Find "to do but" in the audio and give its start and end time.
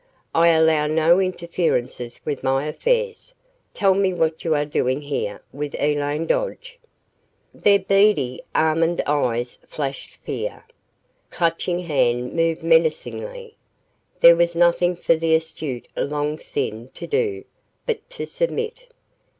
16.95-18.09